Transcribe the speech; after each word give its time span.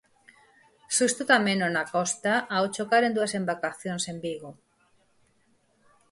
Susto 0.97 1.23
tamén 1.33 1.57
no 1.59 1.67
na 1.75 1.83
costa 1.95 2.33
ao 2.55 2.65
chocaren 2.75 3.15
dúas 3.17 3.33
embarcacións 3.39 4.03
en 4.13 4.17
Vigo. 4.25 4.49